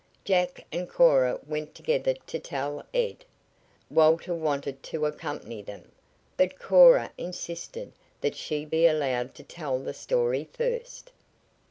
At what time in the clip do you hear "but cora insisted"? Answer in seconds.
6.37-7.93